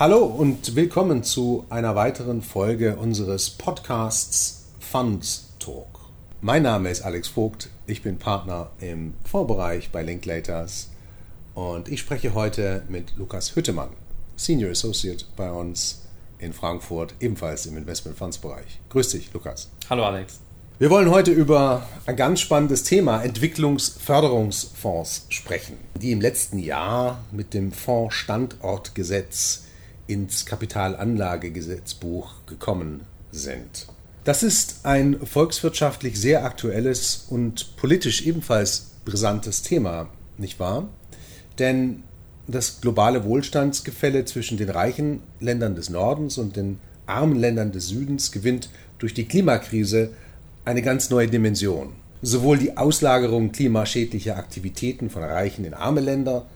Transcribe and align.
Hallo 0.00 0.24
und 0.24 0.74
willkommen 0.76 1.24
zu 1.24 1.66
einer 1.68 1.94
weiteren 1.94 2.40
Folge 2.40 2.96
unseres 2.96 3.50
Podcasts 3.50 4.64
Funds 4.78 5.50
Talk. 5.58 5.88
Mein 6.40 6.62
Name 6.62 6.88
ist 6.88 7.02
Alex 7.02 7.28
Vogt, 7.28 7.68
ich 7.86 8.00
bin 8.00 8.18
Partner 8.18 8.70
im 8.80 9.12
Fondsbereich 9.24 9.90
bei 9.90 10.02
Linklaters 10.02 10.88
und 11.54 11.90
ich 11.90 12.00
spreche 12.00 12.32
heute 12.32 12.82
mit 12.88 13.12
Lukas 13.18 13.54
Hüttemann, 13.54 13.90
Senior 14.36 14.70
Associate 14.70 15.22
bei 15.36 15.52
uns 15.52 16.06
in 16.38 16.54
Frankfurt, 16.54 17.12
ebenfalls 17.20 17.66
im 17.66 17.76
Investment 17.76 18.16
Funds 18.16 18.38
Bereich. 18.38 18.80
Grüß 18.88 19.10
dich, 19.10 19.30
Lukas. 19.34 19.68
Hallo, 19.90 20.04
Alex. 20.04 20.40
Wir 20.78 20.88
wollen 20.88 21.10
heute 21.10 21.32
über 21.32 21.86
ein 22.06 22.16
ganz 22.16 22.40
spannendes 22.40 22.84
Thema 22.84 23.22
Entwicklungsförderungsfonds 23.22 25.26
sprechen, 25.28 25.76
die 25.94 26.12
im 26.12 26.22
letzten 26.22 26.58
Jahr 26.58 27.22
mit 27.32 27.52
dem 27.52 27.70
Fondsstandortgesetz 27.70 29.64
ins 30.10 30.44
Kapitalanlagegesetzbuch 30.44 32.46
gekommen 32.46 33.02
sind. 33.30 33.86
Das 34.24 34.42
ist 34.42 34.80
ein 34.82 35.18
volkswirtschaftlich 35.24 36.20
sehr 36.20 36.44
aktuelles 36.44 37.26
und 37.30 37.76
politisch 37.76 38.26
ebenfalls 38.26 38.90
brisantes 39.04 39.62
Thema, 39.62 40.08
nicht 40.36 40.60
wahr? 40.60 40.88
Denn 41.58 42.02
das 42.46 42.80
globale 42.80 43.24
Wohlstandsgefälle 43.24 44.24
zwischen 44.24 44.58
den 44.58 44.70
reichen 44.70 45.22
Ländern 45.38 45.74
des 45.74 45.88
Nordens 45.88 46.36
und 46.36 46.56
den 46.56 46.78
armen 47.06 47.36
Ländern 47.36 47.72
des 47.72 47.88
Südens 47.88 48.32
gewinnt 48.32 48.68
durch 48.98 49.14
die 49.14 49.26
Klimakrise 49.26 50.10
eine 50.64 50.82
ganz 50.82 51.10
neue 51.10 51.28
Dimension. 51.28 51.94
Sowohl 52.22 52.58
die 52.58 52.76
Auslagerung 52.76 53.52
klimaschädlicher 53.52 54.36
Aktivitäten 54.36 55.08
von 55.08 55.22
reichen 55.22 55.64
in 55.64 55.72
arme 55.72 56.00
Länder 56.00 56.46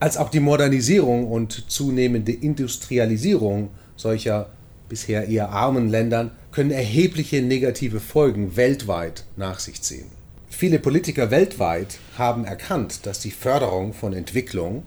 als 0.00 0.16
auch 0.16 0.30
die 0.30 0.40
Modernisierung 0.40 1.28
und 1.28 1.70
zunehmende 1.70 2.32
Industrialisierung 2.32 3.70
solcher 3.96 4.50
bisher 4.88 5.28
eher 5.28 5.50
armen 5.50 5.88
Ländern 5.88 6.30
können 6.52 6.70
erhebliche 6.70 7.42
negative 7.42 8.00
Folgen 8.00 8.56
weltweit 8.56 9.24
nach 9.36 9.58
sich 9.58 9.82
ziehen. 9.82 10.06
Viele 10.48 10.78
Politiker 10.78 11.30
weltweit 11.30 11.98
haben 12.16 12.44
erkannt, 12.44 13.06
dass 13.06 13.20
die 13.20 13.30
Förderung 13.30 13.92
von 13.92 14.12
Entwicklung 14.12 14.84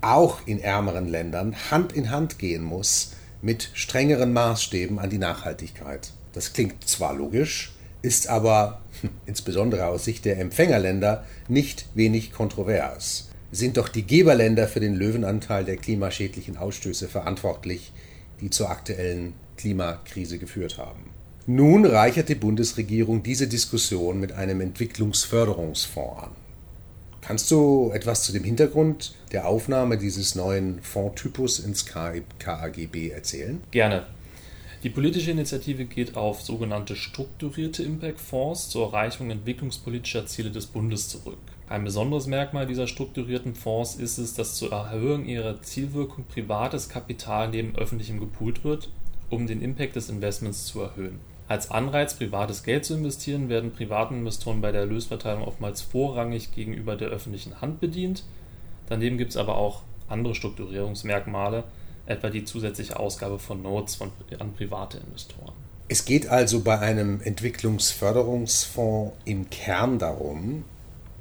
auch 0.00 0.46
in 0.46 0.60
ärmeren 0.60 1.08
Ländern 1.08 1.54
Hand 1.70 1.92
in 1.92 2.10
Hand 2.10 2.38
gehen 2.38 2.62
muss 2.62 3.12
mit 3.40 3.70
strengeren 3.74 4.32
Maßstäben 4.32 4.98
an 4.98 5.10
die 5.10 5.18
Nachhaltigkeit. 5.18 6.10
Das 6.32 6.52
klingt 6.52 6.86
zwar 6.88 7.14
logisch, 7.14 7.72
ist 8.02 8.28
aber 8.28 8.80
insbesondere 9.26 9.86
aus 9.86 10.04
Sicht 10.04 10.24
der 10.24 10.38
Empfängerländer 10.38 11.24
nicht 11.48 11.86
wenig 11.94 12.32
kontrovers 12.32 13.28
sind 13.56 13.76
doch 13.76 13.88
die 13.88 14.06
Geberländer 14.06 14.68
für 14.68 14.80
den 14.80 14.94
Löwenanteil 14.94 15.64
der 15.64 15.76
klimaschädlichen 15.76 16.56
Ausstöße 16.56 17.08
verantwortlich, 17.08 17.92
die 18.40 18.50
zur 18.50 18.70
aktuellen 18.70 19.32
Klimakrise 19.56 20.38
geführt 20.38 20.78
haben. 20.78 21.10
Nun 21.46 21.86
reichert 21.86 22.28
die 22.28 22.34
Bundesregierung 22.34 23.22
diese 23.22 23.46
Diskussion 23.46 24.20
mit 24.20 24.32
einem 24.32 24.60
Entwicklungsförderungsfonds 24.60 26.22
an. 26.24 26.30
Kannst 27.20 27.50
du 27.50 27.90
etwas 27.92 28.22
zu 28.22 28.32
dem 28.32 28.44
Hintergrund 28.44 29.14
der 29.32 29.48
Aufnahme 29.48 29.98
dieses 29.98 30.34
neuen 30.34 30.80
Fondstypus 30.82 31.58
ins 31.58 31.86
KAGB 31.86 33.10
erzählen? 33.10 33.60
Gerne. 33.72 34.06
Die 34.82 34.90
politische 34.90 35.32
Initiative 35.32 35.86
geht 35.86 36.16
auf 36.16 36.42
sogenannte 36.42 36.94
strukturierte 36.94 37.82
Impact-Fonds 37.82 38.68
zur 38.68 38.86
Erreichung 38.86 39.30
entwicklungspolitischer 39.30 40.26
Ziele 40.26 40.50
des 40.50 40.66
Bundes 40.66 41.08
zurück. 41.08 41.38
Ein 41.68 41.82
besonderes 41.82 42.28
Merkmal 42.28 42.66
dieser 42.66 42.86
strukturierten 42.86 43.56
Fonds 43.56 43.96
ist 43.96 44.18
es, 44.18 44.34
dass 44.34 44.54
zur 44.54 44.70
Erhöhung 44.70 45.24
ihrer 45.24 45.60
Zielwirkung 45.62 46.24
privates 46.24 46.88
Kapital 46.88 47.48
neben 47.48 47.74
öffentlichem 47.74 48.20
gepoolt 48.20 48.62
wird, 48.62 48.88
um 49.30 49.48
den 49.48 49.60
Impact 49.60 49.96
des 49.96 50.08
Investments 50.08 50.66
zu 50.66 50.80
erhöhen. 50.82 51.18
Als 51.48 51.72
Anreiz, 51.72 52.14
privates 52.14 52.62
Geld 52.62 52.84
zu 52.84 52.94
investieren, 52.94 53.48
werden 53.48 53.72
privaten 53.72 54.18
Investoren 54.18 54.60
bei 54.60 54.70
der 54.70 54.82
Erlösverteilung 54.82 55.42
oftmals 55.42 55.82
vorrangig 55.82 56.54
gegenüber 56.54 56.94
der 56.94 57.08
öffentlichen 57.08 57.60
Hand 57.60 57.80
bedient. 57.80 58.22
Daneben 58.88 59.18
gibt 59.18 59.30
es 59.30 59.36
aber 59.36 59.56
auch 59.56 59.82
andere 60.08 60.36
Strukturierungsmerkmale, 60.36 61.64
etwa 62.06 62.30
die 62.30 62.44
zusätzliche 62.44 62.98
Ausgabe 62.98 63.40
von 63.40 63.62
Notes 63.62 63.96
von, 63.96 64.12
an 64.38 64.52
private 64.54 64.98
Investoren. 64.98 65.52
Es 65.88 66.04
geht 66.04 66.28
also 66.28 66.60
bei 66.60 66.78
einem 66.78 67.20
Entwicklungsförderungsfonds 67.20 69.16
im 69.24 69.50
Kern 69.50 69.98
darum, 69.98 70.64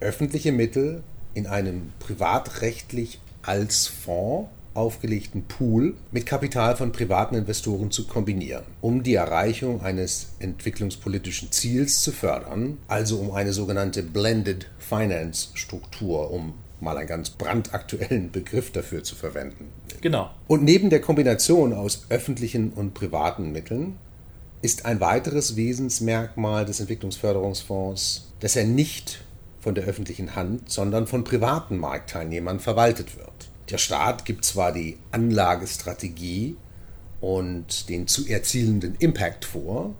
öffentliche 0.05 0.51
Mittel 0.51 1.01
in 1.33 1.47
einem 1.47 1.91
privatrechtlich 1.99 3.19
als 3.41 3.87
Fonds 3.87 4.49
aufgelegten 4.75 5.43
Pool 5.43 5.95
mit 6.11 6.25
Kapital 6.25 6.75
von 6.75 6.91
privaten 6.91 7.35
Investoren 7.35 7.91
zu 7.91 8.07
kombinieren, 8.07 8.65
um 8.81 9.03
die 9.03 9.15
Erreichung 9.15 9.81
eines 9.81 10.33
entwicklungspolitischen 10.39 11.51
Ziels 11.51 12.01
zu 12.01 12.11
fördern, 12.11 12.77
also 12.87 13.17
um 13.17 13.31
eine 13.31 13.53
sogenannte 13.53 14.03
Blended 14.03 14.67
Finance 14.77 15.49
Struktur, 15.53 16.29
um 16.29 16.53
mal 16.81 16.97
einen 16.97 17.07
ganz 17.07 17.29
brandaktuellen 17.29 18.31
Begriff 18.31 18.71
dafür 18.71 19.03
zu 19.03 19.15
verwenden. 19.15 19.69
Genau. 20.01 20.29
Und 20.47 20.63
neben 20.63 20.89
der 20.89 21.01
Kombination 21.01 21.73
aus 21.73 22.05
öffentlichen 22.09 22.71
und 22.73 22.93
privaten 22.93 23.53
Mitteln 23.53 23.95
ist 24.61 24.85
ein 24.85 24.99
weiteres 24.99 25.55
Wesensmerkmal 25.55 26.65
des 26.65 26.81
Entwicklungsförderungsfonds, 26.81 28.33
dass 28.41 28.55
er 28.55 28.65
nicht 28.65 29.24
von 29.65 29.73
der 29.73 29.85
öffentlichen 29.85 30.35
Hand, 30.35 30.69
sondern 30.69 31.07
von 31.07 31.23
privaten 31.23 31.79
Marktteilnehmern 31.79 32.59
verwaltet 32.59 33.17
wird. 33.17 33.49
Der 33.71 33.79
Staat 33.79 34.23
gibt 34.23 34.45
zwar 34.45 34.71
die 34.71 34.99
Anlagestrategie 35.09 36.55
und 37.19 37.89
den 37.89 38.05
zu 38.05 38.27
erzielenden 38.27 38.93
Impact 38.99 39.43
vor, 39.43 39.95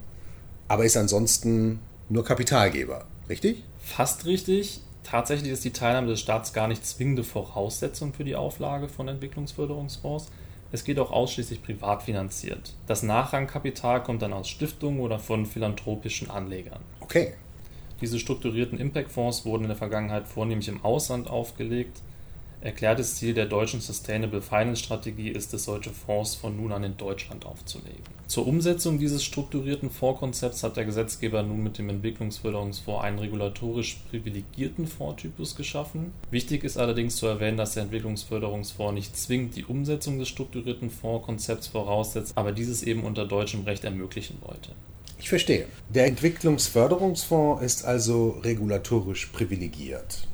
aber 0.68 0.84
ist 0.84 0.96
ansonsten 0.96 1.80
nur 2.08 2.24
Kapitalgeber, 2.24 3.06
richtig? 3.28 3.64
Fast 3.80 4.24
richtig. 4.24 4.82
Tatsächlich 5.02 5.50
ist 5.50 5.64
die 5.64 5.72
Teilnahme 5.72 6.06
des 6.06 6.20
Staates 6.20 6.52
gar 6.52 6.68
nicht 6.68 6.86
zwingende 6.86 7.24
Voraussetzung 7.24 8.14
für 8.14 8.22
die 8.22 8.36
Auflage 8.36 8.88
von 8.88 9.08
Entwicklungsförderungsfonds. 9.08 10.30
Es 10.70 10.84
geht 10.84 11.00
auch 11.00 11.10
ausschließlich 11.10 11.64
privat 11.64 12.04
finanziert. 12.04 12.74
Das 12.86 13.02
Nachrangkapital 13.02 14.04
kommt 14.04 14.22
dann 14.22 14.32
aus 14.32 14.48
Stiftungen 14.48 15.00
oder 15.00 15.18
von 15.18 15.44
philanthropischen 15.44 16.30
Anlegern. 16.30 16.82
Okay. 17.00 17.34
Diese 18.00 18.18
strukturierten 18.18 18.78
Impact-Fonds 18.78 19.46
wurden 19.46 19.64
in 19.64 19.68
der 19.68 19.76
Vergangenheit 19.76 20.26
vornehmlich 20.28 20.68
im 20.68 20.84
Ausland 20.84 21.28
aufgelegt. 21.28 22.02
Erklärtes 22.60 23.16
Ziel 23.16 23.32
der 23.32 23.46
deutschen 23.46 23.80
Sustainable 23.80 24.42
Finance 24.42 24.82
Strategie 24.82 25.28
ist 25.28 25.54
es, 25.54 25.64
solche 25.64 25.90
Fonds 25.90 26.34
von 26.34 26.56
nun 26.56 26.72
an 26.72 26.84
in 26.84 26.96
Deutschland 26.96 27.46
aufzulegen. 27.46 28.02
Zur 28.26 28.46
Umsetzung 28.46 28.98
dieses 28.98 29.22
strukturierten 29.22 29.88
Fondskonzepts 29.88 30.62
hat 30.62 30.76
der 30.76 30.84
Gesetzgeber 30.84 31.42
nun 31.42 31.62
mit 31.62 31.78
dem 31.78 31.88
Entwicklungsförderungsfonds 31.88 33.04
einen 33.04 33.18
regulatorisch 33.18 33.98
privilegierten 34.10 34.86
Fondstypus 34.86 35.54
geschaffen. 35.54 36.12
Wichtig 36.30 36.64
ist 36.64 36.76
allerdings 36.76 37.16
zu 37.16 37.26
erwähnen, 37.26 37.56
dass 37.56 37.74
der 37.74 37.84
Entwicklungsförderungsfonds 37.84 38.94
nicht 38.94 39.16
zwingend 39.16 39.54
die 39.54 39.64
Umsetzung 39.64 40.18
des 40.18 40.28
strukturierten 40.28 40.90
Fondskonzepts 40.90 41.68
voraussetzt, 41.68 42.36
aber 42.36 42.52
dieses 42.52 42.82
eben 42.82 43.04
unter 43.04 43.26
deutschem 43.26 43.62
Recht 43.62 43.84
ermöglichen 43.84 44.38
wollte. 44.42 44.72
Ich 45.18 45.28
verstehe. 45.28 45.66
Der 45.88 46.06
Entwicklungsförderungsfonds 46.06 47.62
ist 47.62 47.84
also 47.84 48.38
regulatorisch 48.42 49.26
privilegiert. 49.26 50.26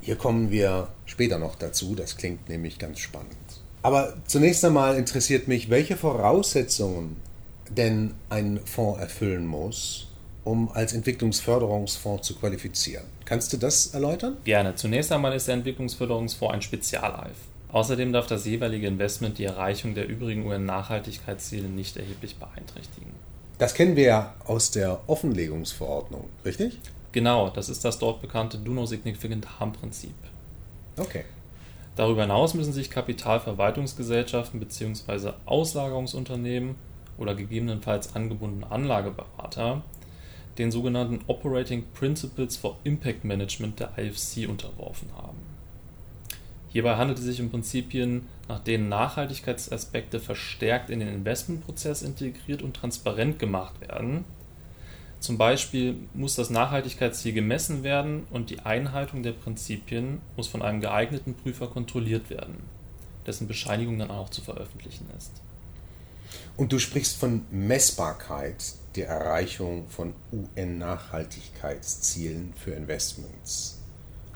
Hier 0.00 0.16
kommen 0.16 0.50
wir 0.50 0.88
später 1.06 1.38
noch 1.38 1.54
dazu, 1.54 1.94
das 1.94 2.16
klingt 2.16 2.48
nämlich 2.48 2.78
ganz 2.78 2.98
spannend. 2.98 3.36
Aber 3.82 4.14
zunächst 4.26 4.64
einmal 4.64 4.96
interessiert 4.96 5.48
mich, 5.48 5.70
welche 5.70 5.96
Voraussetzungen 5.96 7.16
denn 7.70 8.14
ein 8.28 8.60
Fonds 8.64 9.00
erfüllen 9.00 9.46
muss, 9.46 10.08
um 10.44 10.70
als 10.70 10.94
Entwicklungsförderungsfonds 10.94 12.26
zu 12.26 12.34
qualifizieren. 12.36 13.04
Kannst 13.24 13.52
du 13.52 13.56
das 13.56 13.88
erläutern? 13.88 14.38
Gerne. 14.44 14.74
Zunächst 14.74 15.12
einmal 15.12 15.34
ist 15.34 15.46
der 15.46 15.54
Entwicklungsförderungsfonds 15.54 16.54
ein 16.54 16.62
Spezialeif. 16.62 17.36
Außerdem 17.70 18.12
darf 18.12 18.26
das 18.26 18.46
jeweilige 18.46 18.86
Investment 18.86 19.36
die 19.36 19.44
Erreichung 19.44 19.94
der 19.94 20.08
übrigen 20.08 20.46
UN-Nachhaltigkeitsziele 20.46 21.68
nicht 21.68 21.98
erheblich 21.98 22.36
beeinträchtigen. 22.36 23.12
Das 23.58 23.74
kennen 23.74 23.96
wir 23.96 24.04
ja 24.04 24.34
aus 24.44 24.70
der 24.70 25.00
Offenlegungsverordnung, 25.08 26.28
richtig? 26.44 26.78
Genau, 27.10 27.50
das 27.50 27.68
ist 27.68 27.84
das 27.84 27.98
dort 27.98 28.20
bekannte 28.20 28.58
Do 28.58 28.72
No 28.72 28.86
Significant 28.86 29.58
Harm 29.58 29.72
Prinzip. 29.72 30.14
Okay. 30.96 31.24
Darüber 31.96 32.22
hinaus 32.22 32.54
müssen 32.54 32.72
sich 32.72 32.90
Kapitalverwaltungsgesellschaften 32.90 34.60
bzw. 34.60 35.32
Auslagerungsunternehmen 35.46 36.76
oder 37.18 37.34
gegebenenfalls 37.34 38.14
angebundene 38.14 38.70
Anlageberater 38.70 39.82
den 40.58 40.70
sogenannten 40.70 41.20
Operating 41.26 41.84
Principles 41.94 42.56
for 42.56 42.78
Impact 42.84 43.24
Management 43.24 43.80
der 43.80 43.90
IFC 43.96 44.48
unterworfen 44.48 45.08
haben. 45.16 45.57
Hierbei 46.78 46.94
handelt 46.94 47.18
es 47.18 47.24
sich 47.24 47.40
um 47.40 47.50
Prinzipien, 47.50 48.28
nach 48.46 48.60
denen 48.60 48.88
Nachhaltigkeitsaspekte 48.88 50.20
verstärkt 50.20 50.90
in 50.90 51.00
den 51.00 51.08
Investmentprozess 51.08 52.02
integriert 52.02 52.62
und 52.62 52.76
transparent 52.76 53.40
gemacht 53.40 53.80
werden. 53.80 54.24
Zum 55.18 55.38
Beispiel 55.38 55.96
muss 56.14 56.36
das 56.36 56.50
Nachhaltigkeitsziel 56.50 57.32
gemessen 57.32 57.82
werden 57.82 58.28
und 58.30 58.50
die 58.50 58.60
Einhaltung 58.60 59.24
der 59.24 59.32
Prinzipien 59.32 60.20
muss 60.36 60.46
von 60.46 60.62
einem 60.62 60.80
geeigneten 60.80 61.34
Prüfer 61.34 61.66
kontrolliert 61.66 62.30
werden. 62.30 62.62
dessen 63.26 63.48
Bescheinigung 63.48 63.98
dann 63.98 64.12
auch 64.12 64.28
zu 64.28 64.40
veröffentlichen 64.40 65.08
ist. 65.18 65.32
Und 66.56 66.72
du 66.72 66.78
sprichst 66.78 67.16
von 67.16 67.42
Messbarkeit 67.50 68.74
der 68.94 69.08
Erreichung 69.08 69.88
von 69.88 70.14
UN-Nachhaltigkeitszielen 70.32 72.52
für 72.54 72.70
Investments. 72.70 73.77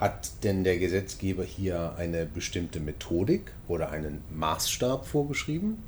Hat 0.02 0.42
denn 0.42 0.64
der 0.64 0.80
Gesetzgeber 0.80 1.44
hier 1.44 1.94
eine 1.96 2.26
bestimmte 2.26 2.80
Methodik 2.80 3.52
oder 3.68 3.90
einen 3.92 4.24
Maßstab 4.34 5.06
vorgeschrieben? 5.06 5.80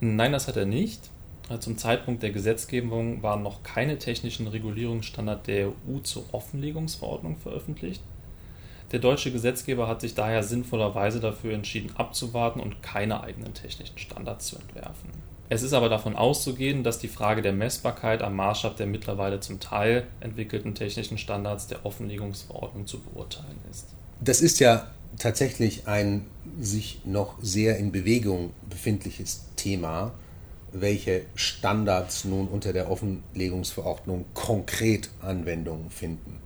Nein, 0.00 0.32
das 0.32 0.48
hat 0.48 0.56
er 0.56 0.66
nicht. 0.66 1.08
Zum 1.60 1.78
Zeitpunkt 1.78 2.24
der 2.24 2.32
Gesetzgebung 2.32 3.22
waren 3.22 3.44
noch 3.44 3.62
keine 3.62 4.00
technischen 4.00 4.48
Regulierungsstandards 4.48 5.44
der 5.44 5.68
EU 5.68 6.00
zur 6.02 6.34
Offenlegungsverordnung 6.34 7.36
veröffentlicht. 7.36 8.02
Der 8.90 8.98
deutsche 8.98 9.30
Gesetzgeber 9.30 9.86
hat 9.86 10.00
sich 10.00 10.16
daher 10.16 10.42
sinnvollerweise 10.42 11.20
dafür 11.20 11.54
entschieden, 11.54 11.94
abzuwarten 11.94 12.58
und 12.58 12.82
keine 12.82 13.22
eigenen 13.22 13.54
technischen 13.54 13.98
Standards 13.98 14.48
zu 14.48 14.56
entwerfen. 14.56 15.10
Es 15.52 15.62
ist 15.62 15.74
aber 15.74 15.90
davon 15.90 16.16
auszugehen, 16.16 16.82
dass 16.82 16.98
die 16.98 17.08
Frage 17.08 17.42
der 17.42 17.52
Messbarkeit 17.52 18.22
am 18.22 18.36
Maßstab 18.36 18.74
der 18.78 18.86
mittlerweile 18.86 19.40
zum 19.40 19.60
Teil 19.60 20.06
entwickelten 20.20 20.74
technischen 20.74 21.18
Standards 21.18 21.66
der 21.66 21.84
Offenlegungsverordnung 21.84 22.86
zu 22.86 23.00
beurteilen 23.00 23.58
ist. 23.70 23.88
Das 24.22 24.40
ist 24.40 24.60
ja 24.60 24.90
tatsächlich 25.18 25.86
ein 25.86 26.24
sich 26.58 27.02
noch 27.04 27.34
sehr 27.42 27.76
in 27.76 27.92
Bewegung 27.92 28.54
befindliches 28.70 29.44
Thema, 29.56 30.14
welche 30.72 31.26
Standards 31.34 32.24
nun 32.24 32.48
unter 32.48 32.72
der 32.72 32.90
Offenlegungsverordnung 32.90 34.24
konkret 34.32 35.10
Anwendung 35.20 35.90
finden. 35.90 36.38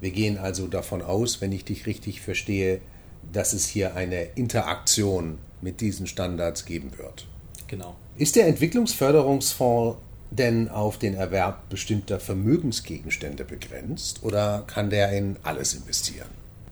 Wir 0.00 0.12
gehen 0.12 0.38
also 0.38 0.68
davon 0.68 1.02
aus, 1.02 1.40
wenn 1.40 1.50
ich 1.50 1.64
dich 1.64 1.86
richtig 1.86 2.20
verstehe, 2.20 2.80
dass 3.32 3.54
es 3.54 3.66
hier 3.66 3.96
eine 3.96 4.22
Interaktion 4.36 5.38
mit 5.62 5.80
diesen 5.80 6.06
Standards 6.06 6.64
geben 6.64 6.96
wird. 6.96 7.26
Genau. 7.66 7.96
Ist 8.18 8.36
der 8.36 8.46
Entwicklungsförderungsfonds 8.46 9.98
denn 10.30 10.70
auf 10.70 10.98
den 10.98 11.12
Erwerb 11.12 11.68
bestimmter 11.68 12.18
Vermögensgegenstände 12.18 13.44
begrenzt 13.44 14.22
oder 14.22 14.64
kann 14.66 14.88
der 14.88 15.12
in 15.12 15.36
alles 15.42 15.74
investieren? 15.74 16.28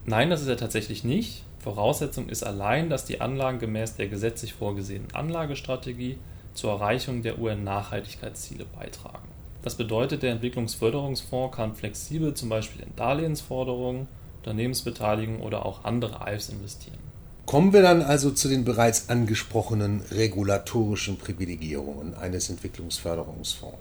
Nein, 0.06 0.30
das 0.30 0.40
ist 0.40 0.48
er 0.48 0.56
tatsächlich 0.56 1.04
nicht. 1.04 1.44
Voraussetzung 1.58 2.30
ist 2.30 2.44
allein, 2.44 2.88
dass 2.88 3.04
die 3.04 3.20
Anlagen 3.20 3.58
gemäß 3.58 3.96
der 3.96 4.08
gesetzlich 4.08 4.54
vorgesehenen 4.54 5.14
Anlagestrategie 5.14 6.16
zur 6.54 6.72
Erreichung 6.72 7.22
der 7.22 7.38
UN-Nachhaltigkeitsziele 7.38 8.64
beitragen. 8.64 9.28
Das 9.60 9.74
bedeutet, 9.74 10.22
der 10.22 10.32
Entwicklungsförderungsfonds 10.32 11.56
kann 11.56 11.74
flexibel 11.74 12.32
zum 12.32 12.48
Beispiel 12.48 12.82
in 12.82 12.96
Darlehensforderungen, 12.96 14.08
Unternehmensbeteiligung 14.38 15.40
oder 15.40 15.66
auch 15.66 15.84
andere 15.84 16.22
AIFs 16.22 16.48
investieren. 16.48 17.13
Kommen 17.46 17.72
wir 17.74 17.82
dann 17.82 18.00
also 18.00 18.30
zu 18.30 18.48
den 18.48 18.64
bereits 18.64 19.10
angesprochenen 19.10 20.00
regulatorischen 20.10 21.18
Privilegierungen 21.18 22.14
eines 22.14 22.48
Entwicklungsförderungsfonds. 22.48 23.78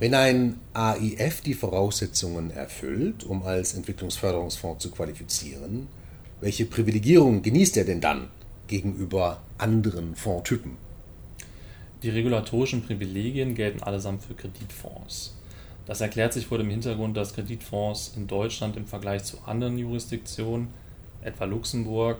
Wenn 0.00 0.14
ein 0.14 0.58
AIF 0.74 1.40
die 1.42 1.54
Voraussetzungen 1.54 2.50
erfüllt, 2.50 3.22
um 3.22 3.42
als 3.42 3.74
Entwicklungsförderungsfonds 3.74 4.82
zu 4.82 4.90
qualifizieren, 4.90 5.86
welche 6.40 6.64
Privilegierungen 6.64 7.42
genießt 7.42 7.76
er 7.76 7.84
denn 7.84 8.00
dann 8.00 8.28
gegenüber 8.66 9.42
anderen 9.58 10.16
Fondstypen? 10.16 10.78
Die 12.02 12.10
regulatorischen 12.10 12.82
Privilegien 12.82 13.54
gelten 13.54 13.82
allesamt 13.82 14.24
für 14.24 14.34
Kreditfonds. 14.34 15.36
Das 15.84 16.00
erklärt 16.00 16.32
sich 16.32 16.46
vor 16.46 16.58
dem 16.58 16.70
Hintergrund, 16.70 17.16
dass 17.16 17.34
Kreditfonds 17.34 18.14
in 18.16 18.26
Deutschland 18.26 18.76
im 18.76 18.86
Vergleich 18.86 19.24
zu 19.24 19.36
anderen 19.44 19.76
Jurisdiktionen, 19.76 20.68
etwa 21.22 21.44
Luxemburg, 21.44 22.18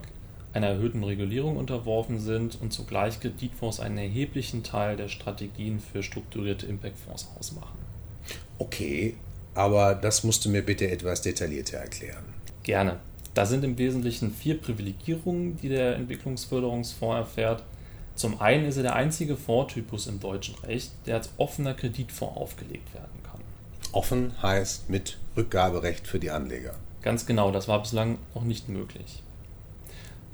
einer 0.53 0.69
erhöhten 0.69 1.05
Regulierung 1.05 1.57
unterworfen 1.57 2.19
sind 2.19 2.61
und 2.61 2.73
zugleich 2.73 3.21
Kreditfonds 3.21 3.81
einen 3.81 3.99
erheblichen 3.99 4.63
Teil 4.63 4.97
der 4.97 5.09
Strategien 5.09 5.79
für 5.81 6.03
strukturierte 6.03 6.67
Impactfonds 6.67 7.29
ausmachen. 7.39 7.79
Okay, 8.59 9.15
aber 9.55 9.95
das 9.95 10.25
musst 10.25 10.45
du 10.45 10.49
mir 10.49 10.63
bitte 10.63 10.91
etwas 10.91 11.23
detaillierter 11.23 11.79
erklären. 11.79 12.25
Gerne. 12.63 12.99
Da 13.35 13.47
sind 13.47 13.65
im 13.65 13.79
Wesentlichen 13.79 14.33
vier 14.33 14.59
Privilegierungen, 14.61 15.57
die 15.57 15.69
der 15.69 15.95
Entwicklungsförderungsfonds 15.97 17.17
erfährt. 17.17 17.63
Zum 18.17 18.41
einen 18.41 18.65
ist 18.65 18.77
er 18.77 18.83
der 18.83 18.97
einzige 18.97 19.37
Fondstypus 19.37 20.09
im 20.09 20.19
deutschen 20.19 20.57
Recht, 20.65 20.91
der 21.07 21.17
als 21.17 21.31
offener 21.37 21.75
Kreditfonds 21.75 22.37
aufgelegt 22.37 22.93
werden 22.93 23.23
kann. 23.23 23.41
Offen 23.93 24.33
heißt 24.43 24.91
mit 24.91 25.19
Rückgaberecht 25.37 26.07
für 26.07 26.19
die 26.19 26.31
Anleger. 26.31 26.75
Ganz 27.03 27.27
genau, 27.27 27.51
das 27.51 27.69
war 27.69 27.81
bislang 27.81 28.19
noch 28.35 28.45
nicht 28.45 28.69
möglich. 28.69 29.23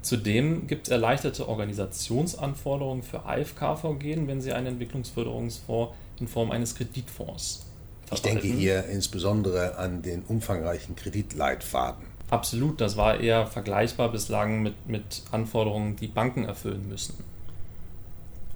Zudem 0.01 0.67
gibt 0.67 0.87
es 0.87 0.91
erleichterte 0.91 1.49
Organisationsanforderungen 1.49 3.03
für 3.03 3.25
AFK-Vorgehen, 3.25 4.27
wenn 4.27 4.41
sie 4.41 4.53
einen 4.53 4.67
Entwicklungsförderungsfonds 4.67 5.93
in 6.19 6.27
Form 6.27 6.51
eines 6.51 6.75
Kreditfonds 6.75 7.65
Ich 8.11 8.21
denke 8.21 8.47
hier 8.47 8.85
insbesondere 8.85 9.77
an 9.77 10.01
den 10.01 10.23
umfangreichen 10.23 10.95
Kreditleitfaden. 10.95 12.05
Absolut, 12.29 12.81
das 12.81 12.97
war 12.97 13.19
eher 13.19 13.47
vergleichbar 13.47 14.11
bislang 14.11 14.61
mit, 14.61 14.87
mit 14.87 15.23
Anforderungen, 15.31 15.95
die 15.95 16.07
Banken 16.07 16.45
erfüllen 16.45 16.87
müssen. 16.87 17.15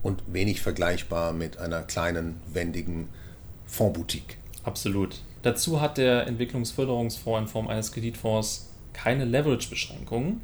Und 0.03 0.23
wenig 0.27 0.61
vergleichbar 0.61 1.31
mit 1.31 1.57
einer 1.57 1.81
kleinen, 1.83 2.41
wendigen 2.51 3.07
Fondsboutique. 3.65 4.37
Absolut. 4.63 5.21
Dazu 5.43 5.81
hat 5.81 5.97
der 5.97 6.27
Entwicklungsförderungsfonds 6.27 7.41
in 7.41 7.47
Form 7.47 7.67
eines 7.67 7.91
Kreditfonds 7.91 8.69
keine 8.93 9.25
Leverage-Beschränkungen. 9.25 10.41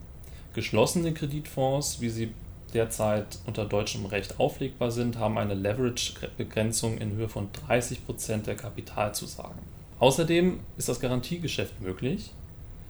Geschlossene 0.54 1.14
Kreditfonds, 1.14 2.02
wie 2.02 2.10
sie 2.10 2.34
derzeit 2.74 3.40
unter 3.46 3.66
deutschem 3.66 4.06
Recht 4.06 4.40
auflegbar 4.40 4.92
sind, 4.92 5.18
haben 5.20 5.38
eine 5.38 5.54
Leverage-Begrenzung 5.54 6.98
in 6.98 7.12
Höhe 7.12 7.30
von 7.30 7.50
30% 7.68 8.44
der 8.44 8.56
Kapitalzusagen. 8.56 9.60
Außerdem 10.00 10.60
ist 10.78 10.90
das 10.90 11.00
Garantiegeschäft 11.00 11.80
möglich. 11.82 12.32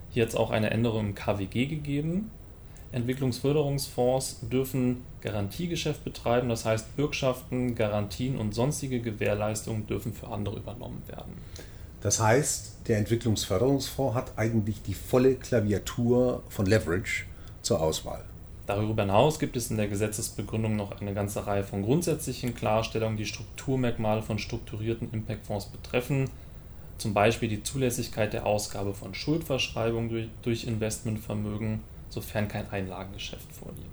Hier 0.09 0.23
hat 0.23 0.29
es 0.29 0.35
auch 0.35 0.51
eine 0.51 0.71
Änderung 0.71 1.07
im 1.07 1.15
KWG 1.15 1.65
gegeben. 1.65 2.31
Entwicklungsförderungsfonds 2.93 4.47
dürfen 4.49 5.03
Garantiegeschäft 5.21 6.05
betreiben, 6.05 6.47
das 6.47 6.63
heißt 6.63 6.95
Bürgschaften, 6.95 7.75
Garantien 7.75 8.37
und 8.37 8.55
sonstige 8.55 9.01
Gewährleistungen 9.01 9.87
dürfen 9.87 10.13
für 10.13 10.29
andere 10.29 10.57
übernommen 10.57 11.03
werden. 11.07 11.33
Das 12.07 12.21
heißt, 12.21 12.87
der 12.87 12.99
Entwicklungsförderungsfonds 12.99 14.15
hat 14.15 14.31
eigentlich 14.37 14.81
die 14.81 14.93
volle 14.93 15.35
Klaviatur 15.35 16.41
von 16.47 16.65
Leverage 16.65 17.25
zur 17.61 17.81
Auswahl. 17.81 18.23
Darüber 18.65 19.01
hinaus 19.01 19.39
gibt 19.39 19.57
es 19.57 19.69
in 19.71 19.75
der 19.75 19.89
Gesetzesbegründung 19.89 20.77
noch 20.77 21.01
eine 21.01 21.13
ganze 21.13 21.45
Reihe 21.45 21.65
von 21.65 21.83
grundsätzlichen 21.83 22.55
Klarstellungen, 22.55 23.17
die 23.17 23.25
Strukturmerkmale 23.25 24.21
von 24.21 24.39
strukturierten 24.39 25.11
Impactfonds 25.11 25.65
betreffen, 25.65 26.29
zum 26.97 27.13
Beispiel 27.13 27.49
die 27.49 27.63
Zulässigkeit 27.63 28.31
der 28.31 28.45
Ausgabe 28.45 28.93
von 28.93 29.13
Schuldverschreibungen 29.13 30.07
durch, 30.07 30.29
durch 30.43 30.63
Investmentvermögen, 30.63 31.81
sofern 32.07 32.47
kein 32.47 32.71
Einlagengeschäft 32.71 33.51
vorliegt. 33.51 33.83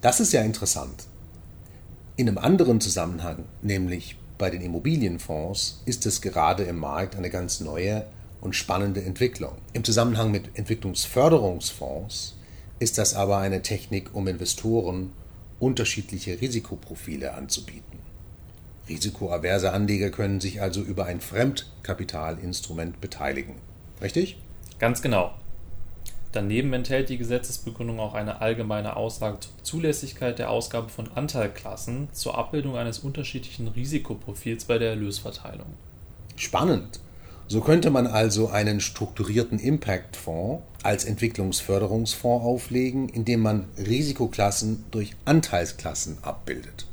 Das 0.00 0.20
ist 0.20 0.32
ja 0.32 0.40
interessant. 0.40 1.04
In 2.16 2.30
einem 2.30 2.38
anderen 2.38 2.80
Zusammenhang, 2.80 3.44
nämlich 3.60 4.16
bei 4.38 4.50
den 4.50 4.60
Immobilienfonds, 4.62 5.82
ist 5.86 6.06
es 6.06 6.20
gerade 6.20 6.64
im 6.64 6.78
Markt 6.78 7.16
eine 7.16 7.30
ganz 7.30 7.60
neue 7.60 8.06
und 8.40 8.54
spannende 8.54 9.02
Entwicklung. 9.02 9.52
Im 9.72 9.84
Zusammenhang 9.84 10.30
mit 10.30 10.58
Entwicklungsförderungsfonds 10.58 12.36
ist 12.78 12.98
das 12.98 13.14
aber 13.14 13.38
eine 13.38 13.62
Technik, 13.62 14.14
um 14.14 14.28
Investoren 14.28 15.12
unterschiedliche 15.58 16.40
Risikoprofile 16.40 17.34
anzubieten. 17.34 17.98
Risikoaverse 18.88 19.72
Anleger 19.72 20.10
können 20.10 20.40
sich 20.40 20.60
also 20.60 20.82
über 20.82 21.06
ein 21.06 21.20
Fremdkapitalinstrument 21.20 23.00
beteiligen. 23.00 23.56
Richtig? 24.00 24.38
Ganz 24.78 25.02
genau. 25.02 25.34
Daneben 26.32 26.72
enthält 26.72 27.08
die 27.08 27.18
Gesetzesbegründung 27.18 27.98
auch 27.98 28.14
eine 28.14 28.40
allgemeine 28.40 28.96
Aussage 28.96 29.40
zur 29.40 29.52
Zulässigkeit 29.62 30.38
der 30.38 30.50
Ausgabe 30.50 30.88
von 30.88 31.08
Anteilklassen 31.14 32.08
zur 32.12 32.36
Abbildung 32.36 32.76
eines 32.76 32.98
unterschiedlichen 32.98 33.68
Risikoprofils 33.68 34.64
bei 34.64 34.78
der 34.78 34.90
Erlösverteilung. 34.90 35.66
Spannend. 36.36 37.00
So 37.48 37.60
könnte 37.60 37.90
man 37.90 38.08
also 38.08 38.48
einen 38.48 38.80
strukturierten 38.80 39.60
Impact-Fonds 39.60 40.62
als 40.82 41.04
Entwicklungsförderungsfonds 41.04 42.44
auflegen, 42.44 43.08
indem 43.08 43.40
man 43.40 43.66
Risikoklassen 43.78 44.84
durch 44.90 45.14
Anteilsklassen 45.24 46.18
abbildet. 46.22 46.86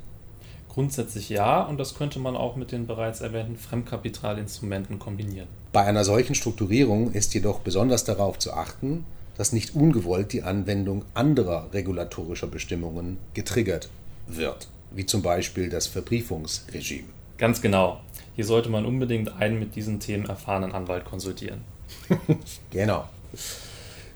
Grundsätzlich 0.70 1.30
ja, 1.30 1.62
und 1.64 1.80
das 1.80 1.96
könnte 1.96 2.20
man 2.20 2.36
auch 2.36 2.56
mit 2.56 2.72
den 2.72 2.88
bereits 2.88 3.22
erwähnten 3.22 3.58
Fremdkapitalinstrumenten 3.58 5.00
kombinieren. 5.00 5.48
Bei 5.72 5.84
einer 5.84 6.04
solchen 6.04 6.36
Strukturierung 6.36 7.12
ist 7.12 7.34
jedoch 7.34 7.60
besonders 7.60 8.06
darauf 8.06 8.40
zu 8.40 8.54
achten, 8.54 9.06
dass 9.38 9.54
nicht 9.54 9.76
ungewollt 9.76 10.34
die 10.34 10.44
Anwendung 10.44 11.06
anderer 11.14 11.70
regulatorischer 11.74 12.48
Bestimmungen 12.48 13.18
getriggert 13.34 13.90
wird, 14.28 14.68
wie 14.92 15.06
zum 15.06 15.22
Beispiel 15.22 15.70
das 15.70 15.88
Verbriefungsregime. 15.88 17.08
Ganz 17.38 17.62
genau. 17.62 18.02
Hier 18.36 18.46
sollte 18.46 18.70
man 18.70 18.86
unbedingt 18.86 19.34
einen 19.40 19.60
mit 19.60 19.76
diesen 19.76 20.00
Themen 20.00 20.26
erfahrenen 20.26 20.72
Anwalt 20.72 21.06
konsultieren. 21.06 21.62
genau. 22.72 23.10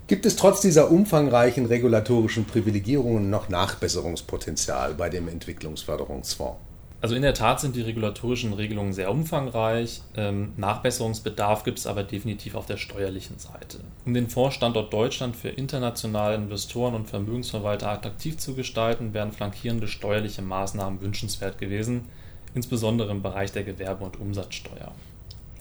Gibt 0.06 0.24
es 0.24 0.36
trotz 0.36 0.62
dieser 0.62 0.90
umfangreichen 0.90 1.66
regulatorischen 1.66 2.46
Privilegierungen 2.46 3.28
noch 3.28 3.48
Nachbesserungspotenzial 3.48 4.94
bei 4.94 5.10
dem 5.10 5.28
Entwicklungsförderungsfonds? 5.28 6.58
Also 7.00 7.14
in 7.14 7.22
der 7.22 7.34
Tat 7.34 7.60
sind 7.60 7.76
die 7.76 7.82
regulatorischen 7.82 8.52
Regelungen 8.52 8.92
sehr 8.92 9.10
umfangreich. 9.10 10.02
Ähm, 10.16 10.52
Nachbesserungsbedarf 10.56 11.62
gibt 11.62 11.78
es 11.78 11.86
aber 11.86 12.02
definitiv 12.02 12.56
auf 12.56 12.66
der 12.66 12.76
steuerlichen 12.76 13.38
Seite. 13.38 13.78
Um 14.04 14.14
den 14.14 14.28
Fondsstandort 14.28 14.92
Deutschland 14.92 15.36
für 15.36 15.48
internationale 15.48 16.34
Investoren 16.34 16.94
und 16.94 17.08
Vermögensverwalter 17.08 17.88
attraktiv 17.88 18.38
zu 18.38 18.54
gestalten, 18.54 19.14
wären 19.14 19.30
flankierende 19.30 19.86
steuerliche 19.86 20.42
Maßnahmen 20.42 21.00
wünschenswert 21.00 21.58
gewesen, 21.58 22.06
insbesondere 22.54 23.12
im 23.12 23.22
Bereich 23.22 23.52
der 23.52 23.62
Gewerbe- 23.62 24.04
und 24.04 24.18
Umsatzsteuer. 24.18 24.92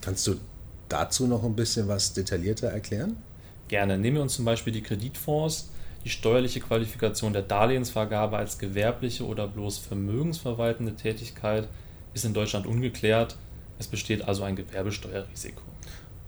Kannst 0.02 0.26
du 0.26 0.38
dazu 0.90 1.28
noch 1.28 1.44
ein 1.44 1.56
bisschen 1.56 1.88
was 1.88 2.14
detaillierter 2.14 2.70
erklären? 2.70 3.16
Gerne. 3.68 4.00
Nehmen 4.00 4.16
wir 4.16 4.24
uns 4.24 4.36
zum 4.36 4.46
Beispiel 4.46 4.74
die 4.74 4.82
Kreditfonds 4.82 5.70
die 6.08 6.12
steuerliche 6.12 6.62
Qualifikation 6.62 7.34
der 7.34 7.42
Darlehensvergabe 7.42 8.38
als 8.38 8.60
gewerbliche 8.60 9.26
oder 9.26 9.46
bloß 9.46 9.78
vermögensverwaltende 9.80 10.96
Tätigkeit 10.96 11.68
ist 12.14 12.24
in 12.24 12.34
Deutschland 12.34 12.66
ungeklärt. 12.66 13.36
Es 13.78 13.88
besteht 13.88 14.22
also 14.22 14.44
ein 14.44 14.56
Gewerbesteuerrisiko. 14.56 15.62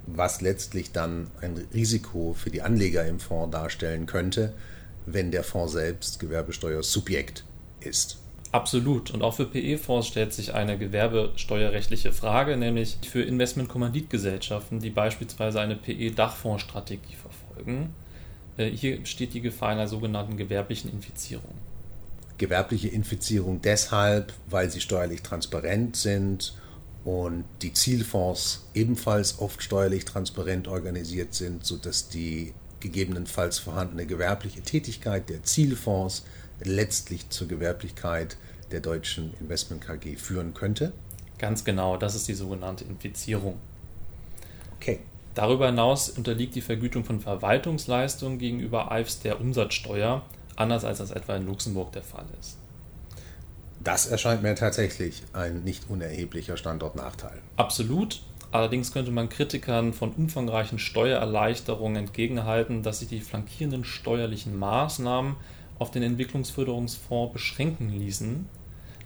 Was 0.06 0.42
letztlich 0.42 0.92
dann 0.92 1.28
ein 1.40 1.66
Risiko 1.74 2.36
für 2.38 2.50
die 2.50 2.62
Anleger 2.62 3.06
im 3.06 3.22
Fonds 3.22 3.54
darstellen 3.54 4.06
könnte, 4.06 4.52
wenn 5.06 5.32
der 5.32 5.46
Fonds 5.46 5.72
selbst 5.72 6.20
Gewerbesteuersubjekt 6.20 7.46
ist. 7.80 8.18
Absolut. 8.52 9.12
Und 9.12 9.22
auch 9.22 9.36
für 9.36 9.46
PE-Fonds 9.46 10.08
stellt 10.10 10.34
sich 10.34 10.54
eine 10.54 10.78
gewerbesteuerrechtliche 10.78 12.12
Frage, 12.12 12.58
nämlich 12.58 12.98
für 13.10 13.22
Investmentkommanditgesellschaften, 13.22 14.82
die 14.82 14.90
beispielsweise 14.90 15.62
eine 15.62 15.78
PE-Dachfondsstrategie 15.78 17.16
verfolgen. 17.16 17.94
Äh, 18.60 18.70
hier 18.72 19.00
besteht 19.00 19.34
die 19.34 19.42
Gefahr 19.42 19.70
einer 19.70 19.88
sogenannten 19.88 20.38
gewerblichen 20.38 20.92
Infizierung. 20.92 21.56
Gewerbliche 22.38 22.90
Infizierung 22.90 23.62
deshalb, 23.62 24.34
weil 24.50 24.70
sie 24.70 24.82
steuerlich 24.82 25.24
transparent 25.24 25.96
sind 25.96 26.54
und 27.04 27.46
die 27.62 27.74
Zielfonds 27.74 28.68
ebenfalls 28.74 29.40
oft 29.40 29.64
steuerlich 29.64 30.06
transparent 30.06 30.68
organisiert 30.68 31.34
sind, 31.34 31.66
sodass 31.66 32.10
die 32.10 32.54
gegebenenfalls 32.82 33.60
vorhandene 33.60 34.06
gewerbliche 34.06 34.62
Tätigkeit 34.62 35.30
der 35.30 35.44
Zielfonds 35.44 36.24
letztlich 36.64 37.30
zur 37.30 37.48
Gewerblichkeit 37.48 38.38
der 38.72 38.80
deutschen 38.80 39.34
Investment 39.40 39.82
KG 39.82 40.16
führen 40.16 40.54
könnte? 40.54 40.94
Ganz 41.38 41.64
genau, 41.64 41.98
das 41.98 42.16
ist 42.16 42.28
die 42.28 42.34
sogenannte 42.34 42.84
Infizierung. 42.86 43.58
Okay. 44.76 45.00
Darüber 45.36 45.68
hinaus 45.68 46.10
unterliegt 46.10 46.56
die 46.56 46.62
Vergütung 46.62 47.04
von 47.04 47.20
Verwaltungsleistungen 47.20 48.40
gegenüber 48.40 48.92
EIFs 48.92 49.20
der 49.20 49.40
Umsatzsteuer, 49.40 50.24
anders 50.56 50.84
als 50.84 50.98
das 50.98 51.12
etwa 51.12 51.36
in 51.36 51.46
Luxemburg 51.46 51.92
der 51.92 52.04
Fall 52.04 52.26
ist. 52.40 52.58
Das 53.82 54.08
erscheint 54.08 54.44
mir 54.44 54.56
tatsächlich 54.56 55.24
ein 55.32 55.64
nicht 55.64 55.90
unerheblicher 55.90 56.58
Standortnachteil. 56.58 57.42
Absolut. 57.56 58.22
Allerdings 58.52 58.92
könnte 58.92 59.12
man 59.12 59.30
Kritikern 59.30 59.94
von 59.94 60.12
umfangreichen 60.12 60.80
Steuererleichterungen 60.80 62.08
entgegenhalten, 62.08 62.84
dass 62.84 63.00
sich 63.00 63.08
die 63.08 63.22
flankierenden 63.22 63.86
steuerlichen 63.86 64.58
Maßnahmen 64.58 65.36
auf 65.78 65.92
den 65.92 66.04
Entwicklungsförderungsfonds 66.04 67.32
beschränken 67.32 67.90
ließen, 67.90 68.48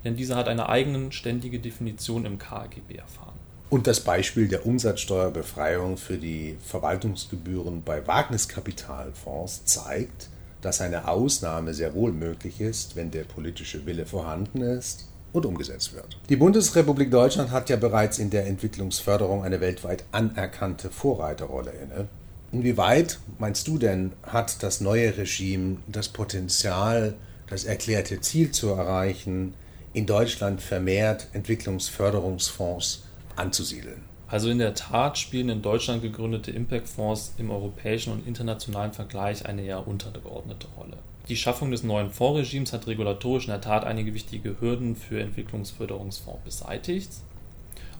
denn 0.03 0.15
dieser 0.15 0.37
hat 0.37 0.47
eine 0.47 0.69
eigene 0.69 1.11
ständige 1.11 1.59
Definition 1.59 2.25
im 2.25 2.39
KGB 2.39 2.95
erfahren. 2.95 3.42
Und 3.73 3.87
das 3.87 4.01
Beispiel 4.01 4.47
der 4.47 4.67
Umsatzsteuerbefreiung 4.67 5.97
für 5.97 6.19
die 6.19 6.57
Verwaltungsgebühren 6.63 7.81
bei 7.81 8.05
Wagniskapitalfonds 8.05 9.65
zeigt, 9.65 10.29
dass 10.61 10.79
eine 10.79 11.07
Ausnahme 11.07 11.73
sehr 11.73 11.95
wohl 11.95 12.11
möglich 12.11 12.61
ist, 12.61 12.95
wenn 12.95 13.09
der 13.09 13.23
politische 13.23 13.83
Wille 13.87 14.05
vorhanden 14.05 14.61
ist 14.61 15.07
und 15.31 15.47
umgesetzt 15.47 15.95
wird. 15.95 16.19
Die 16.29 16.35
Bundesrepublik 16.35 17.09
Deutschland 17.09 17.49
hat 17.49 17.67
ja 17.71 17.75
bereits 17.75 18.19
in 18.19 18.29
der 18.29 18.45
Entwicklungsförderung 18.45 19.43
eine 19.43 19.59
weltweit 19.59 20.03
anerkannte 20.11 20.91
Vorreiterrolle 20.91 21.71
inne. 21.71 22.07
Inwieweit, 22.51 23.17
meinst 23.39 23.67
du 23.67 23.79
denn, 23.79 24.11
hat 24.21 24.61
das 24.61 24.81
neue 24.81 25.17
Regime 25.17 25.77
das 25.87 26.09
Potenzial, 26.09 27.15
das 27.47 27.63
erklärte 27.63 28.21
Ziel 28.21 28.51
zu 28.51 28.69
erreichen, 28.69 29.55
in 29.93 30.05
Deutschland 30.05 30.61
vermehrt 30.61 31.25
Entwicklungsförderungsfonds 31.33 33.01
anzusiedeln. 33.35 34.03
Also 34.27 34.49
in 34.49 34.57
der 34.57 34.73
Tat 34.73 35.17
spielen 35.17 35.49
in 35.49 35.61
Deutschland 35.61 36.01
gegründete 36.01 36.51
Impact-Fonds 36.51 37.35
im 37.37 37.51
europäischen 37.51 38.13
und 38.13 38.25
internationalen 38.25 38.93
Vergleich 38.93 39.45
eine 39.45 39.61
eher 39.61 39.87
untergeordnete 39.87 40.67
Rolle. 40.77 40.97
Die 41.29 41.35
Schaffung 41.35 41.71
des 41.71 41.83
neuen 41.83 42.09
Fondsregimes 42.09 42.73
hat 42.73 42.87
regulatorisch 42.87 43.45
in 43.45 43.51
der 43.51 43.61
Tat 43.61 43.85
einige 43.85 44.13
wichtige 44.13 44.59
Hürden 44.59 44.95
für 44.95 45.21
Entwicklungsförderungsfonds 45.21 46.43
beseitigt. 46.43 47.11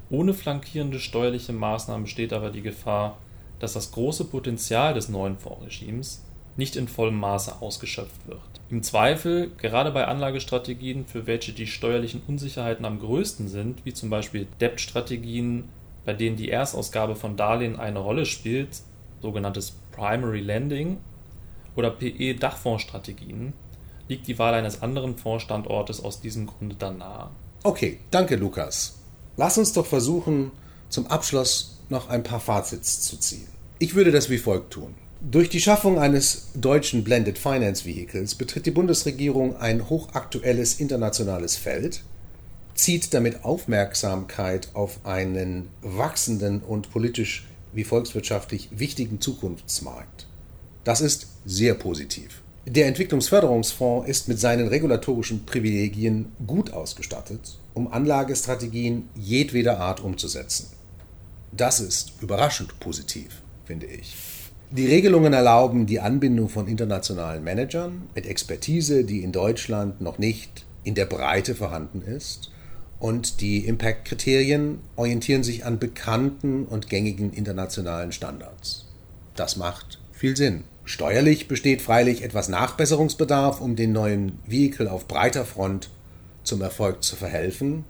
Ohne 0.10 0.34
flankierende 0.34 1.00
steuerliche 1.00 1.54
Maßnahmen 1.54 2.04
besteht 2.04 2.34
aber 2.34 2.50
die 2.50 2.62
Gefahr, 2.62 3.18
dass 3.60 3.74
das 3.74 3.92
große 3.92 4.26
Potenzial 4.26 4.94
des 4.94 5.08
neuen 5.08 5.38
Fondsregimes 5.38 6.24
nicht 6.56 6.76
in 6.76 6.88
vollem 6.88 7.20
Maße 7.20 7.62
ausgeschöpft 7.62 8.28
wird. 8.28 8.40
Im 8.70 8.84
Zweifel, 8.84 9.52
gerade 9.58 9.92
bei 9.92 10.06
Anlagestrategien, 10.06 11.06
für 11.06 11.28
welche 11.28 11.52
die 11.52 11.68
steuerlichen 11.68 12.22
Unsicherheiten 12.28 12.86
am 12.86 13.00
größten 13.00 13.48
sind, 13.48 13.86
wie 13.86 13.94
zum 13.94 14.10
Beispiel 14.10 14.48
Debt-Strategien, 14.62 15.70
bei 16.06 16.14
denen 16.14 16.38
die 16.38 16.50
Erstausgabe 16.50 17.16
von 17.16 17.38
Darlehen 17.38 17.80
eine 17.80 18.00
Rolle 18.00 18.26
spielt, 18.26 18.70
sogenanntes 19.22 19.74
Primary 19.92 20.42
Lending, 20.42 20.98
oder 21.76 21.90
PE-Dachfondsstrategien, 21.90 23.54
liegt 24.08 24.28
die 24.28 24.38
Wahl 24.38 24.54
eines 24.54 24.82
anderen 24.82 25.18
Fondsstandortes 25.18 26.04
aus 26.04 26.22
diesem 26.22 26.46
Grunde 26.46 26.76
dann 26.76 27.00
nahe. 27.00 27.30
Okay, 27.64 28.00
danke 28.12 28.36
Lukas. 28.36 29.00
Lass 29.38 29.58
uns 29.58 29.74
doch 29.74 29.86
versuchen, 29.86 30.52
zum 30.90 31.08
Abschluss 31.08 31.80
noch 31.90 32.10
ein 32.10 32.24
paar 32.24 32.40
Fazits 32.40 33.02
zu 33.02 33.18
ziehen. 33.18 33.48
Ich 33.80 33.96
würde 33.96 34.12
das 34.12 34.30
wie 34.30 34.38
folgt 34.38 34.74
tun. 34.74 34.94
Durch 35.32 35.48
die 35.48 35.62
Schaffung 35.62 36.00
eines 36.00 36.50
deutschen 36.54 37.06
Blended 37.06 37.38
Finance 37.38 37.86
Vehicles 37.86 38.36
betritt 38.36 38.66
die 38.66 38.72
Bundesregierung 38.72 39.56
ein 39.56 39.90
hochaktuelles 39.90 40.82
internationales 40.82 41.56
Feld, 41.56 42.04
zieht 42.76 43.14
damit 43.14 43.46
Aufmerksamkeit 43.46 44.68
auf 44.74 45.06
einen 45.06 45.70
wachsenden 45.82 46.60
und 46.60 46.92
politisch 46.92 47.48
wie 47.72 47.86
volkswirtschaftlich 47.86 48.68
wichtigen 48.72 49.22
Zukunftsmarkt. 49.22 50.28
Das 50.84 51.00
ist 51.00 51.28
sehr 51.46 51.76
positiv. 51.76 52.42
Der 52.66 52.88
Entwicklungsförderungsfonds 52.88 54.10
ist 54.10 54.28
mit 54.28 54.42
seinen 54.42 54.68
regulatorischen 54.68 55.46
Privilegien 55.46 56.34
gut 56.46 56.74
ausgestattet, 56.74 57.60
um 57.74 57.88
Anlagestrategien 57.88 59.08
jedweder 59.16 59.80
Art 59.80 60.02
umzusetzen. 60.02 60.68
Das 61.54 61.80
ist 61.80 62.12
überraschend 62.20 62.78
positiv, 62.82 63.42
finde 63.66 63.86
ich. 63.86 64.14
Die 64.76 64.88
Regelungen 64.88 65.34
erlauben 65.34 65.86
die 65.86 66.00
Anbindung 66.00 66.50
von 66.50 66.68
internationalen 66.68 67.44
Managern 67.44 68.10
mit 68.16 68.26
Expertise, 68.26 69.04
die 69.04 69.22
in 69.22 69.32
Deutschland 69.32 70.02
noch 70.02 70.18
nicht 70.18 70.66
in 70.84 70.96
der 70.96 71.06
Breite 71.06 71.54
vorhanden 71.54 72.02
ist. 72.02 72.50
Und 72.98 73.40
die 73.40 73.68
Impact-Kriterien 73.68 74.80
orientieren 74.96 75.44
sich 75.44 75.64
an 75.64 75.78
bekannten 75.78 76.66
und 76.66 76.90
gängigen 76.90 77.32
internationalen 77.34 78.12
Standards. 78.12 78.88
Das 79.36 79.58
macht 79.58 80.00
viel 80.12 80.36
Sinn. 80.36 80.64
Steuerlich 80.86 81.48
besteht 81.48 81.84
freilich 81.84 82.24
etwas 82.24 82.50
Nachbesserungsbedarf, 82.50 83.62
um 83.62 83.76
den 83.76 83.92
neuen 83.92 84.40
Vehicle 84.48 84.90
auf 84.90 85.08
breiter 85.08 85.46
Front 85.46 85.92
zum 86.44 86.64
Erfolg 86.64 87.04
zu 87.04 87.16
verhelfen. 87.16 87.86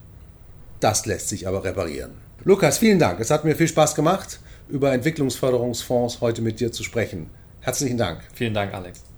Das 0.82 1.06
lässt 1.06 1.30
sich 1.30 1.48
aber 1.48 1.64
reparieren. 1.64 2.12
Lukas, 2.44 2.78
vielen 2.78 3.00
Dank. 3.00 3.22
Es 3.22 3.32
hat 3.32 3.46
mir 3.46 3.56
viel 3.56 3.70
Spaß 3.70 3.96
gemacht 3.96 4.42
über 4.68 4.94
Entwicklungsförderungsfonds 4.94 6.22
heute 6.22 6.42
mit 6.42 6.60
dir 6.60 6.72
zu 6.72 6.84
sprechen. 6.84 7.30
Herzlichen 7.62 7.98
Dank. 7.98 8.22
Vielen 8.34 8.54
Dank, 8.54 8.74
Alex. 8.74 9.13